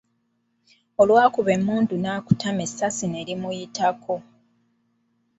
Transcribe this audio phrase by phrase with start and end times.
[1.01, 4.15] Olwakuba emmundu n'akutama essasi ne limuyitako.